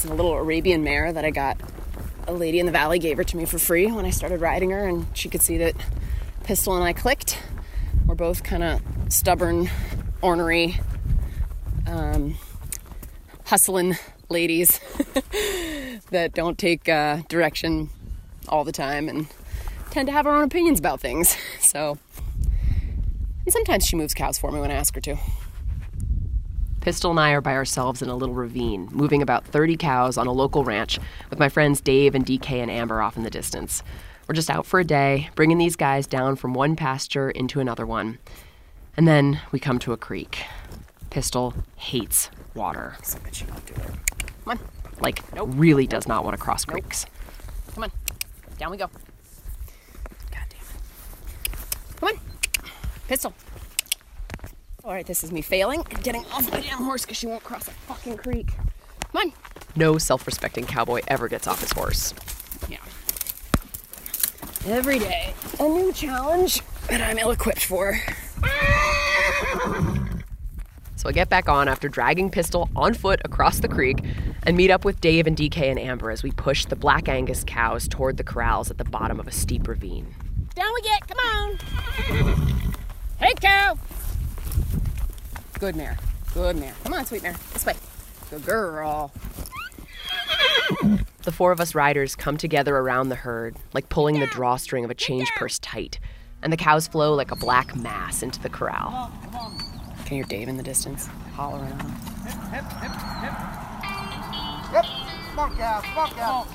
She's 0.00 0.10
a 0.10 0.14
little 0.14 0.32
Arabian 0.32 0.82
mare 0.82 1.12
that 1.12 1.26
I 1.26 1.30
got. 1.30 1.60
A 2.26 2.32
lady 2.32 2.58
in 2.58 2.64
the 2.64 2.72
valley 2.72 2.98
gave 2.98 3.18
her 3.18 3.24
to 3.24 3.36
me 3.36 3.44
for 3.44 3.58
free 3.58 3.92
when 3.92 4.06
I 4.06 4.10
started 4.10 4.40
riding 4.40 4.70
her, 4.70 4.88
and 4.88 5.06
she 5.12 5.28
could 5.28 5.42
see 5.42 5.58
that 5.58 5.74
Pistol 6.42 6.74
and 6.74 6.82
I 6.82 6.94
clicked. 6.94 7.38
We're 8.06 8.14
both 8.14 8.42
kind 8.42 8.62
of 8.62 8.80
stubborn, 9.10 9.68
ornery, 10.22 10.80
um, 11.86 12.36
hustling 13.44 13.98
ladies 14.30 14.80
that 16.10 16.32
don't 16.32 16.56
take 16.56 16.88
uh, 16.88 17.18
direction 17.28 17.90
all 18.48 18.64
the 18.64 18.72
time 18.72 19.06
and 19.06 19.26
tend 19.90 20.06
to 20.06 20.12
have 20.12 20.26
our 20.26 20.34
own 20.34 20.44
opinions 20.44 20.78
about 20.78 21.00
things. 21.00 21.36
So, 21.60 21.98
and 23.44 23.52
sometimes 23.52 23.86
she 23.86 23.96
moves 23.96 24.14
cows 24.14 24.38
for 24.38 24.50
me 24.50 24.60
when 24.60 24.70
I 24.70 24.74
ask 24.74 24.94
her 24.94 25.00
to. 25.02 25.16
Pistol 26.80 27.10
and 27.10 27.20
I 27.20 27.32
are 27.32 27.42
by 27.42 27.52
ourselves 27.52 28.00
in 28.00 28.08
a 28.08 28.16
little 28.16 28.34
ravine, 28.34 28.88
moving 28.90 29.20
about 29.20 29.44
30 29.44 29.76
cows 29.76 30.16
on 30.16 30.26
a 30.26 30.32
local 30.32 30.64
ranch 30.64 30.98
with 31.28 31.38
my 31.38 31.50
friends 31.50 31.78
Dave 31.82 32.14
and 32.14 32.24
DK 32.24 32.52
and 32.52 32.70
Amber 32.70 33.02
off 33.02 33.18
in 33.18 33.22
the 33.22 33.28
distance. 33.28 33.82
We're 34.26 34.34
just 34.34 34.48
out 34.48 34.64
for 34.64 34.80
a 34.80 34.84
day, 34.84 35.28
bringing 35.34 35.58
these 35.58 35.76
guys 35.76 36.06
down 36.06 36.36
from 36.36 36.54
one 36.54 36.76
pasture 36.76 37.30
into 37.30 37.60
another 37.60 37.84
one. 37.84 38.18
And 38.96 39.06
then 39.06 39.40
we 39.52 39.58
come 39.58 39.78
to 39.80 39.92
a 39.92 39.98
creek. 39.98 40.44
Pistol 41.10 41.52
hates 41.76 42.30
water. 42.54 42.96
So 43.02 43.18
I 43.18 43.24
bet 43.24 43.42
won't 43.50 43.66
do 43.66 43.74
it. 43.74 43.90
Come 44.44 44.52
on. 44.52 44.58
Like, 45.00 45.22
really 45.34 45.86
does 45.86 46.08
not 46.08 46.24
want 46.24 46.34
to 46.34 46.42
cross 46.42 46.64
creeks. 46.64 47.04
Come 47.74 47.84
on. 47.84 47.92
Down 48.56 48.70
we 48.70 48.78
go. 48.78 48.86
God 50.30 50.44
damn 50.48 50.60
it. 50.60 51.96
Come 51.96 52.08
on. 52.08 52.20
Pistol. 53.06 53.34
All 54.82 54.92
right, 54.92 55.06
this 55.06 55.22
is 55.22 55.30
me 55.30 55.42
failing 55.42 55.84
and 55.90 56.02
getting 56.02 56.24
off 56.26 56.50
my 56.50 56.60
damn 56.60 56.78
horse 56.78 57.02
because 57.02 57.18
she 57.18 57.26
won't 57.26 57.44
cross 57.44 57.68
a 57.68 57.70
fucking 57.70 58.16
creek. 58.16 58.52
Come 59.12 59.26
on. 59.26 59.32
No 59.76 59.98
self 59.98 60.26
respecting 60.26 60.64
cowboy 60.64 61.00
ever 61.06 61.28
gets 61.28 61.46
off 61.46 61.60
his 61.60 61.72
horse. 61.72 62.14
Yeah. 62.68 62.78
Every 64.66 64.98
day, 64.98 65.34
a 65.58 65.68
new 65.68 65.92
challenge 65.92 66.62
that 66.88 67.02
I'm 67.02 67.18
ill 67.18 67.30
equipped 67.30 67.64
for. 67.64 67.98
So 70.96 71.08
I 71.08 71.12
get 71.12 71.28
back 71.28 71.48
on 71.48 71.66
after 71.68 71.88
dragging 71.88 72.30
Pistol 72.30 72.68
on 72.76 72.94
foot 72.94 73.20
across 73.24 73.60
the 73.60 73.68
creek 73.68 74.04
and 74.42 74.56
meet 74.56 74.70
up 74.70 74.84
with 74.84 75.00
Dave 75.00 75.26
and 75.26 75.36
DK 75.36 75.58
and 75.58 75.78
Amber 75.78 76.10
as 76.10 76.22
we 76.22 76.30
push 76.30 76.66
the 76.66 76.76
Black 76.76 77.08
Angus 77.08 77.44
cows 77.46 77.86
toward 77.88 78.16
the 78.16 78.24
corrals 78.24 78.70
at 78.70 78.78
the 78.78 78.84
bottom 78.84 79.18
of 79.18 79.26
a 79.26 79.32
steep 79.32 79.66
ravine. 79.66 80.14
Down 80.54 80.72
we 80.74 80.82
get, 80.82 81.06
come 81.08 81.18
on! 81.18 81.58
Hey, 83.18 83.34
cow! 83.40 83.78
Good 85.60 85.76
mare, 85.76 85.98
good 86.32 86.56
mare. 86.56 86.72
Come 86.84 86.94
on, 86.94 87.04
sweet 87.04 87.22
mare, 87.22 87.36
this 87.52 87.66
way. 87.66 87.74
Good 88.30 88.46
girl. 88.46 89.12
The 91.24 91.32
four 91.32 91.52
of 91.52 91.60
us 91.60 91.74
riders 91.74 92.16
come 92.16 92.38
together 92.38 92.74
around 92.78 93.10
the 93.10 93.14
herd, 93.14 93.56
like 93.74 93.90
pulling 93.90 94.20
the 94.20 94.26
drawstring 94.26 94.86
of 94.86 94.90
a 94.90 94.94
change 94.94 95.30
purse 95.36 95.58
tight, 95.58 96.00
and 96.42 96.50
the 96.50 96.56
cows 96.56 96.88
flow 96.88 97.12
like 97.12 97.30
a 97.30 97.36
black 97.36 97.76
mass 97.76 98.22
into 98.22 98.40
the 98.40 98.48
corral. 98.48 99.12
can 100.06 100.16
you 100.16 100.22
hear 100.22 100.24
Dave 100.24 100.48
in 100.48 100.56
the 100.56 100.62
distance 100.62 101.10
hollering 101.34 101.70
on 101.72 101.80
him. 101.80 101.90
Hip, 101.90 102.64
hip, 102.64 102.92
hip. 103.20 103.34
Yep. 104.72 104.84
Come 105.26 105.38
on, 105.38 105.56
cow. 105.58 105.80
Come 105.82 105.98
on, 105.98 106.10
cow. 106.10 106.46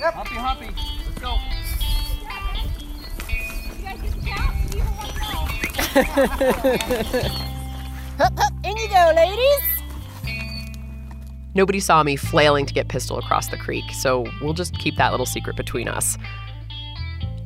Yep. 0.00 0.12
Hoppy, 0.12 0.34
hoppy. 0.34 0.70
Let's 1.06 1.20
go. 7.40 7.40
Hup, 8.18 8.32
hup, 8.38 8.52
in 8.62 8.76
you 8.76 8.88
go, 8.88 9.12
ladies. 9.16 9.74
Nobody 11.56 11.80
saw 11.80 12.02
me 12.04 12.14
flailing 12.14 12.64
to 12.66 12.72
get 12.72 12.88
Pistol 12.88 13.18
across 13.18 13.48
the 13.48 13.56
creek, 13.56 13.84
so 13.92 14.24
we'll 14.40 14.54
just 14.54 14.78
keep 14.78 14.96
that 14.96 15.10
little 15.10 15.26
secret 15.26 15.56
between 15.56 15.88
us. 15.88 16.16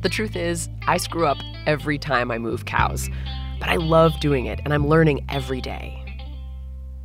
The 0.01 0.09
truth 0.09 0.35
is, 0.35 0.69
I 0.87 0.97
screw 0.97 1.25
up 1.25 1.37
every 1.65 1.97
time 1.97 2.29
I 2.29 2.37
move 2.37 2.65
cows, 2.65 3.09
but 3.59 3.69
I 3.69 3.77
love 3.77 4.19
doing 4.19 4.45
it 4.45 4.59
and 4.63 4.73
I'm 4.73 4.87
learning 4.87 5.25
every 5.27 5.59
day. 5.59 5.95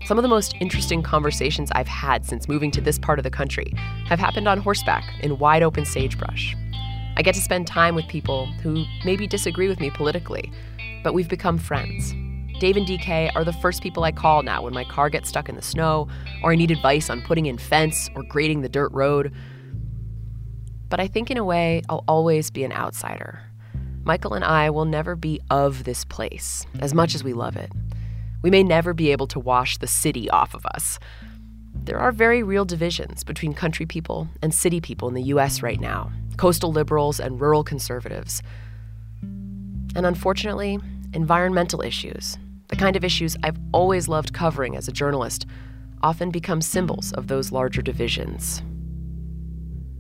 Some 0.05 0.19
of 0.19 0.23
the 0.23 0.29
most 0.29 0.55
interesting 0.61 1.03
conversations 1.03 1.71
I've 1.73 1.89
had 1.89 2.27
since 2.27 2.49
moving 2.49 2.71
to 2.73 2.83
this 2.83 2.99
part 2.99 3.19
of 3.19 3.23
the 3.23 3.31
country 3.31 3.73
have 4.07 4.19
happened 4.19 4.47
on 4.47 4.59
horseback 4.59 5.05
in 5.23 5.39
wide 5.39 5.63
open 5.63 5.87
sagebrush. 5.87 6.55
I 7.17 7.23
get 7.23 7.35
to 7.35 7.41
spend 7.41 7.67
time 7.67 7.95
with 7.95 8.07
people 8.09 8.47
who 8.63 8.85
maybe 9.05 9.27
disagree 9.27 9.69
with 9.69 9.81
me 9.81 9.91
politically, 9.91 10.53
but 11.03 11.15
we've 11.15 11.29
become 11.29 11.57
friends. 11.59 12.15
Dave 12.65 12.79
and 12.79 12.87
DK 12.87 13.31
are 13.37 13.45
the 13.45 13.53
first 13.53 13.83
people 13.83 14.05
I 14.05 14.11
call 14.11 14.43
now 14.43 14.63
when 14.63 14.73
my 14.73 14.85
car 14.85 15.11
gets 15.11 15.29
stuck 15.29 15.51
in 15.51 15.55
the 15.55 15.61
snow, 15.61 16.09
or 16.43 16.51
I 16.51 16.55
need 16.55 16.71
advice 16.71 17.11
on 17.11 17.21
putting 17.21 17.45
in 17.45 17.59
fence 17.59 18.09
or 18.15 18.23
grading 18.23 18.63
the 18.63 18.71
dirt 18.71 18.91
road. 18.91 19.35
But 20.89 20.99
I 20.99 21.07
think 21.07 21.31
in 21.31 21.37
a 21.37 21.45
way, 21.45 21.83
I'll 21.91 22.05
always 22.09 22.51
be 22.51 22.65
an 22.65 22.73
outsider. 22.73 23.39
Michael 24.03 24.33
and 24.33 24.43
I 24.43 24.71
will 24.71 24.87
never 24.87 25.15
be 25.15 25.43
of 25.51 25.85
this 25.85 26.07
place, 26.07 26.65
as 26.81 26.95
much 26.95 27.15
as 27.15 27.23
we 27.23 27.35
love 27.35 27.55
it. 27.55 27.71
We 28.41 28.49
may 28.49 28.63
never 28.63 28.95
be 28.95 29.13
able 29.13 29.27
to 29.27 29.39
wash 29.39 29.77
the 29.77 29.87
city 29.87 30.31
off 30.31 30.55
of 30.55 30.65
us. 30.65 30.99
There 31.75 31.99
are 31.99 32.13
very 32.13 32.43
real 32.43 32.65
divisions 32.65 33.25
between 33.25 33.53
country 33.53 33.85
people 33.85 34.27
and 34.41 34.55
city 34.55 34.81
people 34.81 35.07
in 35.07 35.13
the 35.13 35.25
US 35.35 35.63
right 35.63 35.83
now 35.83 36.11
coastal 36.39 36.73
liberals 36.73 37.21
and 37.21 37.39
rural 37.43 37.63
conservatives. 37.63 38.43
And 39.21 40.07
unfortunately, 40.07 40.79
environmental 41.13 41.83
issues, 41.83 42.39
the 42.69 42.77
kind 42.77 42.97
of 42.97 43.05
issues 43.05 43.37
I've 43.43 43.59
always 43.73 44.09
loved 44.09 44.33
covering 44.33 44.77
as 44.77 44.89
a 44.89 44.93
journalist, 44.93 45.47
often 46.03 46.31
become 46.31 46.61
symbols 46.61 47.13
of 47.13 47.29
those 47.29 47.53
larger 47.53 47.83
divisions. 47.83 48.63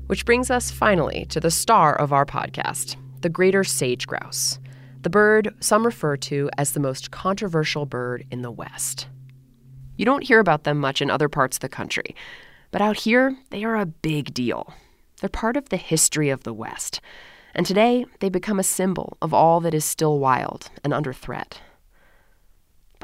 Which 0.06 0.26
brings 0.26 0.50
us 0.50 0.70
finally 0.70 1.24
to 1.30 1.40
the 1.40 1.50
star 1.50 1.94
of 1.94 2.12
our 2.12 2.26
podcast, 2.26 2.96
the 3.22 3.30
greater 3.30 3.64
sage 3.64 4.06
grouse, 4.06 4.58
the 5.00 5.10
bird 5.10 5.54
some 5.60 5.84
refer 5.84 6.16
to 6.18 6.50
as 6.58 6.72
the 6.72 6.80
most 6.80 7.10
controversial 7.10 7.86
bird 7.86 8.26
in 8.30 8.42
the 8.42 8.50
West. 8.50 9.06
You 9.96 10.04
don't 10.04 10.24
hear 10.24 10.40
about 10.40 10.64
them 10.64 10.78
much 10.78 11.00
in 11.00 11.10
other 11.10 11.28
parts 11.28 11.56
of 11.56 11.60
the 11.60 11.68
country, 11.68 12.14
but 12.70 12.82
out 12.82 12.98
here, 12.98 13.36
they 13.50 13.64
are 13.64 13.76
a 13.76 13.86
big 13.86 14.34
deal. 14.34 14.74
They're 15.20 15.28
part 15.28 15.56
of 15.56 15.68
the 15.68 15.76
history 15.76 16.28
of 16.28 16.42
the 16.42 16.52
West, 16.52 17.00
and 17.54 17.64
today 17.64 18.04
they 18.20 18.28
become 18.28 18.58
a 18.58 18.64
symbol 18.64 19.16
of 19.22 19.32
all 19.32 19.60
that 19.60 19.74
is 19.74 19.84
still 19.84 20.18
wild 20.18 20.70
and 20.82 20.92
under 20.92 21.12
threat. 21.12 21.60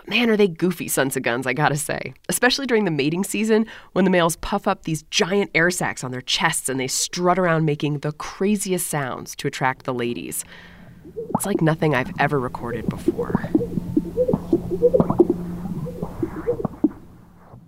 But 0.00 0.08
man, 0.08 0.30
are 0.30 0.36
they 0.36 0.48
goofy 0.48 0.88
sons 0.88 1.14
of 1.14 1.22
guns, 1.22 1.46
I 1.46 1.52
gotta 1.52 1.76
say. 1.76 2.14
Especially 2.30 2.66
during 2.66 2.86
the 2.86 2.90
mating 2.90 3.22
season 3.22 3.66
when 3.92 4.06
the 4.06 4.10
males 4.10 4.36
puff 4.36 4.66
up 4.66 4.84
these 4.84 5.02
giant 5.04 5.50
air 5.54 5.70
sacs 5.70 6.02
on 6.02 6.10
their 6.10 6.22
chests 6.22 6.70
and 6.70 6.80
they 6.80 6.88
strut 6.88 7.38
around 7.38 7.66
making 7.66 7.98
the 7.98 8.12
craziest 8.12 8.86
sounds 8.86 9.36
to 9.36 9.46
attract 9.46 9.84
the 9.84 9.92
ladies. 9.92 10.42
It's 11.34 11.44
like 11.44 11.60
nothing 11.60 11.94
I've 11.94 12.12
ever 12.18 12.40
recorded 12.40 12.88
before. 12.88 13.50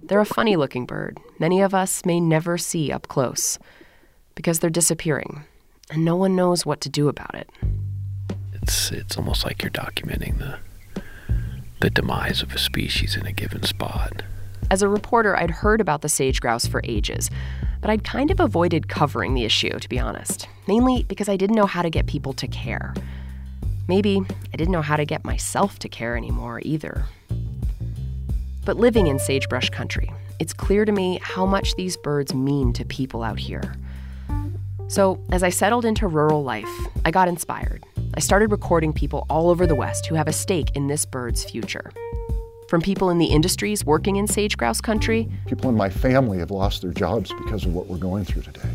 They're 0.04 0.20
a 0.20 0.24
funny 0.24 0.56
looking 0.56 0.86
bird 0.86 1.20
many 1.38 1.60
of 1.60 1.74
us 1.74 2.06
may 2.06 2.20
never 2.20 2.56
see 2.56 2.90
up 2.92 3.08
close 3.08 3.58
because 4.34 4.60
they're 4.60 4.70
disappearing 4.70 5.44
and 5.90 6.04
no 6.04 6.16
one 6.16 6.34
knows 6.34 6.64
what 6.64 6.80
to 6.80 6.88
do 6.88 7.08
about 7.08 7.34
it. 7.34 7.50
It's 8.54 8.90
it's 8.90 9.18
almost 9.18 9.44
like 9.44 9.60
you're 9.60 9.70
documenting 9.70 10.38
the 10.38 10.58
the 11.82 11.90
demise 11.90 12.42
of 12.42 12.54
a 12.54 12.58
species 12.58 13.16
in 13.16 13.26
a 13.26 13.32
given 13.32 13.64
spot. 13.64 14.22
As 14.70 14.82
a 14.82 14.88
reporter, 14.88 15.36
I'd 15.36 15.50
heard 15.50 15.80
about 15.80 16.00
the 16.02 16.08
sage 16.08 16.40
grouse 16.40 16.64
for 16.64 16.80
ages, 16.84 17.28
but 17.80 17.90
I'd 17.90 18.04
kind 18.04 18.30
of 18.30 18.38
avoided 18.38 18.88
covering 18.88 19.34
the 19.34 19.44
issue, 19.44 19.76
to 19.76 19.88
be 19.88 19.98
honest, 19.98 20.46
mainly 20.68 21.02
because 21.02 21.28
I 21.28 21.36
didn't 21.36 21.56
know 21.56 21.66
how 21.66 21.82
to 21.82 21.90
get 21.90 22.06
people 22.06 22.34
to 22.34 22.46
care. 22.46 22.94
Maybe 23.88 24.20
I 24.20 24.56
didn't 24.56 24.70
know 24.70 24.80
how 24.80 24.94
to 24.94 25.04
get 25.04 25.24
myself 25.24 25.80
to 25.80 25.88
care 25.88 26.16
anymore 26.16 26.60
either. 26.64 27.04
But 28.64 28.76
living 28.76 29.08
in 29.08 29.18
sagebrush 29.18 29.70
country, 29.70 30.08
it's 30.38 30.52
clear 30.52 30.84
to 30.84 30.92
me 30.92 31.18
how 31.20 31.44
much 31.44 31.74
these 31.74 31.96
birds 31.96 32.32
mean 32.32 32.72
to 32.74 32.84
people 32.84 33.24
out 33.24 33.40
here. 33.40 33.74
So, 34.86 35.20
as 35.32 35.42
I 35.42 35.48
settled 35.48 35.84
into 35.84 36.06
rural 36.06 36.44
life, 36.44 36.70
I 37.04 37.10
got 37.10 37.26
inspired. 37.26 37.84
I 38.14 38.20
started 38.20 38.50
recording 38.50 38.92
people 38.92 39.26
all 39.30 39.48
over 39.48 39.66
the 39.66 39.74
West 39.74 40.06
who 40.06 40.14
have 40.16 40.28
a 40.28 40.32
stake 40.32 40.76
in 40.76 40.86
this 40.86 41.06
bird's 41.06 41.44
future. 41.44 41.90
From 42.68 42.82
people 42.82 43.08
in 43.10 43.18
the 43.18 43.26
industries 43.26 43.84
working 43.86 44.16
in 44.16 44.26
sage 44.26 44.56
grouse 44.56 44.80
country, 44.80 45.28
People 45.46 45.70
in 45.70 45.76
my 45.76 45.88
family 45.88 46.38
have 46.38 46.50
lost 46.50 46.82
their 46.82 46.92
jobs 46.92 47.32
because 47.44 47.64
of 47.64 47.74
what 47.74 47.86
we're 47.86 47.96
going 47.96 48.24
through 48.24 48.42
today. 48.42 48.68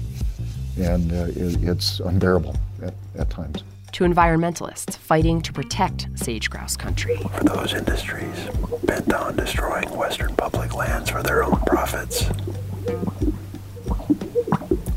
And 0.79 1.11
uh, 1.11 1.25
it, 1.29 1.63
it's 1.63 1.99
unbearable 1.99 2.55
at, 2.83 2.93
at 3.17 3.29
times. 3.29 3.63
to 3.93 4.03
environmentalists 4.03 4.97
fighting 4.97 5.41
to 5.41 5.53
protect 5.53 6.07
sage 6.15 6.49
grouse 6.49 6.75
country. 6.77 7.17
For 7.35 7.43
those 7.43 7.73
industries 7.73 8.47
bent 8.85 9.11
on 9.13 9.35
destroying 9.35 9.89
Western 9.95 10.35
public 10.35 10.75
lands 10.75 11.09
for 11.11 11.21
their 11.23 11.43
own 11.43 11.59
profits. 11.67 12.25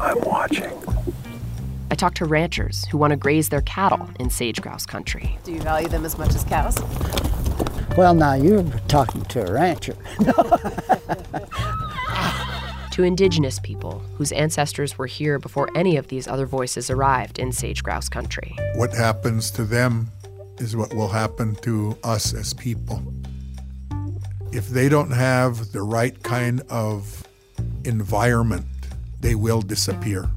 I'm 0.01 0.21
watching. 0.23 0.73
I 2.01 2.09
talked 2.09 2.17
to 2.17 2.25
ranchers 2.25 2.87
who 2.87 2.97
want 2.97 3.11
to 3.11 3.17
graze 3.19 3.51
their 3.51 3.61
cattle 3.61 4.09
in 4.19 4.31
sage 4.31 4.63
grouse 4.63 4.87
country. 4.87 5.37
Do 5.45 5.53
you 5.53 5.61
value 5.61 5.87
them 5.87 6.07
as 6.07 6.17
much 6.17 6.35
as 6.35 6.45
cows? 6.45 6.75
Well, 7.95 8.15
now 8.15 8.33
you're 8.33 8.63
talking 8.89 9.23
to 9.27 9.47
a 9.47 9.53
rancher. 9.53 9.97
To 12.93 13.05
indigenous 13.05 13.61
people 13.61 14.01
whose 14.17 14.33
ancestors 14.33 14.99
were 14.99 15.07
here 15.07 15.39
before 15.39 15.69
any 15.77 15.97
of 15.97 16.09
these 16.09 16.27
other 16.27 16.45
voices 16.45 16.91
arrived 16.91 17.39
in 17.39 17.53
sage 17.53 17.83
grouse 17.83 18.09
country. 18.09 18.57
What 18.75 18.93
happens 18.93 19.51
to 19.53 19.65
them 19.65 20.09
is 20.59 20.77
what 20.77 20.93
will 20.93 21.09
happen 21.09 21.55
to 21.63 21.97
us 22.03 22.35
as 22.35 22.53
people. 22.53 23.01
If 24.53 24.69
they 24.69 24.89
don't 24.89 25.13
have 25.13 25.71
the 25.73 25.83
right 25.83 26.21
kind 26.23 26.63
of 26.69 27.27
environment, 27.85 28.67
they 29.21 29.35
will 29.35 29.63
disappear. 29.63 30.29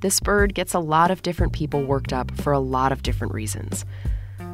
This 0.00 0.20
bird 0.20 0.54
gets 0.54 0.74
a 0.74 0.78
lot 0.78 1.10
of 1.10 1.22
different 1.22 1.52
people 1.52 1.82
worked 1.82 2.12
up 2.12 2.30
for 2.36 2.52
a 2.52 2.60
lot 2.60 2.92
of 2.92 3.02
different 3.02 3.34
reasons. 3.34 3.84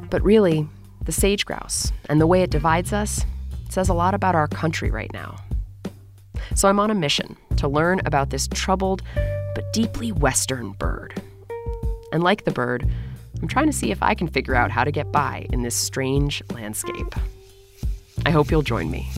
But 0.09 0.23
really, 0.23 0.67
the 1.05 1.13
sage 1.13 1.45
grouse 1.45 1.93
and 2.09 2.21
the 2.21 2.27
way 2.27 2.43
it 2.43 2.51
divides 2.51 2.93
us 2.93 3.27
says 3.69 3.89
a 3.89 3.95
lot 3.95 4.15
about 4.15 4.35
our 4.35 4.49
country 4.49 4.91
right 4.91 5.13
now. 5.13 5.37
So 6.55 6.69
I'm 6.69 6.81
on 6.81 6.91
a 6.91 6.95
mission 6.95 7.37
to 7.57 7.69
learn 7.69 8.01
about 8.07 8.31
this 8.31 8.49
troubled 8.49 9.03
but 9.55 9.73
deeply 9.73 10.13
Western 10.13 10.73
bird. 10.73 11.21
And 12.13 12.23
like 12.23 12.45
the 12.45 12.51
bird, 12.51 12.89
I'm 13.41 13.49
trying 13.49 13.67
to 13.67 13.73
see 13.73 13.91
if 13.91 14.03
I 14.03 14.15
can 14.15 14.29
figure 14.29 14.55
out 14.55 14.71
how 14.71 14.85
to 14.85 14.91
get 14.91 15.13
by 15.13 15.47
in 15.53 15.63
this 15.63 15.75
strange 15.75 16.43
landscape. 16.53 17.15
I 18.25 18.31
hope 18.31 18.51
you'll 18.51 18.63
join 18.63 18.91
me. 18.91 19.11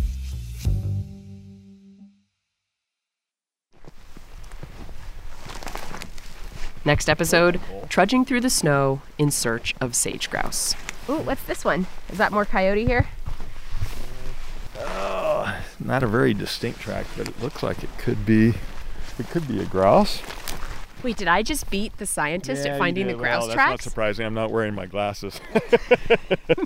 Next 6.87 7.09
episode 7.09 7.61
trudging 7.89 8.25
through 8.25 8.43
the 8.43 8.49
snow 8.49 9.03
in 9.19 9.33
search 9.33 9.75
of 9.81 9.97
sage 9.97 10.31
grouse. 10.31 10.77
Ooh, 11.09 11.19
what's 11.19 11.43
this 11.43 11.65
one? 11.65 11.89
Is 12.11 12.19
that 12.19 12.31
more 12.31 12.45
coyote 12.45 12.87
here? 12.87 13.09
Oh, 14.79 15.59
not 15.81 16.05
a 16.05 16.07
very 16.07 16.33
distinct 16.33 16.79
track, 16.79 17.07
but 17.17 17.27
it 17.27 17.43
looks 17.43 17.65
like 17.65 17.83
it 17.83 17.91
could 17.99 18.25
be. 18.25 18.55
It 19.19 19.29
could 19.31 19.49
be 19.49 19.59
a 19.59 19.65
grouse. 19.65 20.23
Wait, 21.03 21.17
did 21.17 21.27
I 21.27 21.43
just 21.43 21.69
beat 21.71 21.97
the 21.99 22.07
scientist 22.07 22.65
Yeah, 22.65 22.75
at 22.75 22.79
finding 22.79 23.09
the 23.09 23.15
grouse 23.15 23.49
well, 23.49 23.57
That's 23.57 23.71
not 23.71 23.83
surprising. 23.83 24.25
I'm 24.25 24.35
not 24.35 24.53
wearing 24.53 24.77
my 24.77 24.87
glasses. 24.87 25.41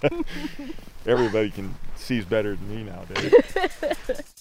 Everybody 1.06 1.50
can 1.50 1.76
sees 1.96 2.26
better 2.26 2.56
than 2.56 2.68
me 2.68 2.82
nowadays. 2.82 3.32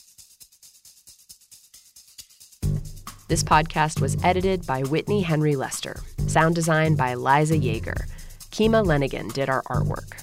This 3.29 3.43
podcast 3.43 4.01
was 4.01 4.17
edited 4.23 4.65
by 4.65 4.81
Whitney 4.81 5.21
Henry 5.21 5.55
Lester, 5.55 5.97
sound 6.25 6.55
design 6.55 6.95
by 6.95 7.13
Liza 7.13 7.59
Yeager. 7.59 8.09
Kima 8.49 8.83
Lenigan 8.83 9.31
did 9.31 9.51
our 9.51 9.61
artwork. 9.69 10.21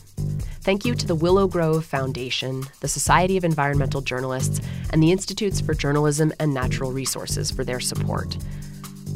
Thank 0.62 0.84
you 0.84 0.96
to 0.96 1.06
the 1.06 1.14
Willow 1.14 1.46
Grove 1.46 1.84
Foundation, 1.84 2.64
the 2.80 2.88
Society 2.88 3.36
of 3.36 3.44
Environmental 3.44 4.00
Journalists, 4.00 4.60
and 4.90 5.00
the 5.00 5.12
Institutes 5.12 5.60
for 5.60 5.72
Journalism 5.72 6.32
and 6.40 6.52
Natural 6.52 6.90
Resources 6.90 7.48
for 7.48 7.62
their 7.62 7.78
support. 7.78 8.36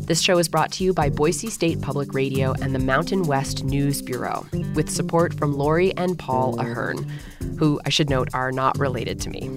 This 0.06 0.20
show 0.20 0.38
is 0.38 0.48
brought 0.48 0.70
to 0.74 0.84
you 0.84 0.92
by 0.92 1.10
Boise 1.10 1.50
State 1.50 1.80
Public 1.82 2.14
Radio 2.14 2.52
and 2.62 2.72
the 2.72 2.78
Mountain 2.78 3.24
West 3.24 3.64
News 3.64 4.02
Bureau, 4.02 4.46
with 4.76 4.88
support 4.88 5.34
from 5.34 5.58
Lori 5.58 5.92
and 5.96 6.16
Paul 6.16 6.60
Ahern, 6.60 7.10
who 7.58 7.80
I 7.84 7.88
should 7.88 8.08
note 8.08 8.28
are 8.34 8.52
not 8.52 8.78
related 8.78 9.20
to 9.22 9.30
me. 9.30 9.48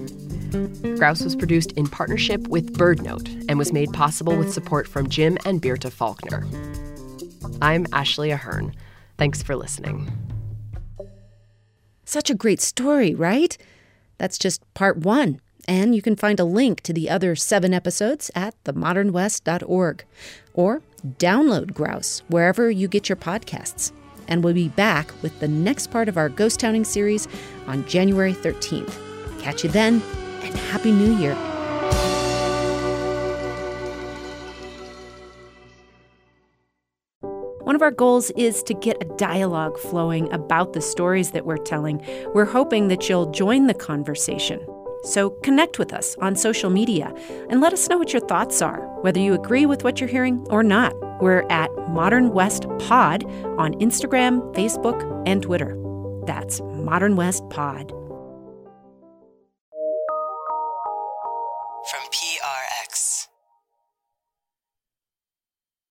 Grouse 0.96 1.22
was 1.22 1.34
produced 1.34 1.72
in 1.72 1.86
partnership 1.86 2.46
with 2.48 2.78
BirdNote 2.78 3.46
and 3.48 3.58
was 3.58 3.72
made 3.72 3.92
possible 3.92 4.36
with 4.36 4.52
support 4.52 4.86
from 4.86 5.08
Jim 5.08 5.36
and 5.44 5.60
Birta 5.60 5.90
Faulkner. 5.90 6.46
I'm 7.60 7.86
Ashley 7.92 8.30
Ahearn. 8.30 8.74
Thanks 9.18 9.42
for 9.42 9.56
listening. 9.56 10.10
Such 12.04 12.30
a 12.30 12.34
great 12.34 12.60
story, 12.60 13.14
right? 13.14 13.56
That's 14.18 14.38
just 14.38 14.62
part 14.74 14.98
one. 14.98 15.40
And 15.66 15.94
you 15.94 16.02
can 16.02 16.14
find 16.14 16.38
a 16.38 16.44
link 16.44 16.82
to 16.82 16.92
the 16.92 17.10
other 17.10 17.34
seven 17.34 17.74
episodes 17.74 18.30
at 18.34 18.54
themodernwest.org 18.64 20.04
or 20.52 20.82
download 21.18 21.74
Grouse 21.74 22.22
wherever 22.28 22.70
you 22.70 22.86
get 22.86 23.08
your 23.08 23.16
podcasts. 23.16 23.92
And 24.28 24.44
we'll 24.44 24.54
be 24.54 24.68
back 24.68 25.10
with 25.22 25.40
the 25.40 25.48
next 25.48 25.88
part 25.88 26.08
of 26.08 26.16
our 26.16 26.28
ghost 26.28 26.60
towning 26.60 26.84
series 26.84 27.26
on 27.66 27.86
January 27.86 28.34
13th. 28.34 28.94
Catch 29.40 29.64
you 29.64 29.70
then, 29.70 30.02
and 30.44 30.56
Happy 30.56 30.92
New 30.92 31.16
Year. 31.16 31.34
One 37.64 37.74
of 37.74 37.80
our 37.80 37.90
goals 37.90 38.30
is 38.32 38.62
to 38.64 38.74
get 38.74 38.98
a 39.00 39.06
dialogue 39.16 39.78
flowing 39.78 40.30
about 40.32 40.74
the 40.74 40.82
stories 40.82 41.30
that 41.30 41.46
we're 41.46 41.56
telling. 41.56 42.04
We're 42.34 42.44
hoping 42.44 42.88
that 42.88 43.08
you'll 43.08 43.30
join 43.30 43.68
the 43.68 43.74
conversation. 43.74 44.60
So 45.04 45.30
connect 45.42 45.78
with 45.78 45.92
us 45.92 46.14
on 46.20 46.36
social 46.36 46.70
media 46.70 47.14
and 47.48 47.60
let 47.60 47.72
us 47.72 47.88
know 47.88 47.98
what 47.98 48.12
your 48.12 48.20
thoughts 48.20 48.60
are, 48.60 48.80
whether 49.00 49.18
you 49.18 49.34
agree 49.34 49.66
with 49.66 49.82
what 49.82 49.98
you're 49.98 50.08
hearing 50.08 50.46
or 50.50 50.62
not. 50.62 50.94
We're 51.22 51.46
at 51.50 51.70
Modern 51.88 52.32
West 52.32 52.66
Pod 52.80 53.24
on 53.58 53.72
Instagram, 53.80 54.54
Facebook, 54.54 55.22
and 55.26 55.42
Twitter. 55.42 55.76
That's 56.26 56.60
Modern 56.60 57.16
West 57.16 57.48
Pod. 57.50 57.92